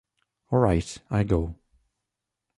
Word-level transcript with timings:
All 0.49 0.57
right— 0.57 0.97
I'll 1.11 1.23
go. 1.23 1.55